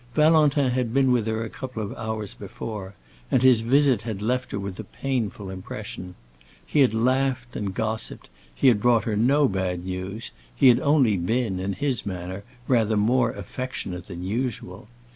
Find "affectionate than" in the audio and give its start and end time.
13.29-14.23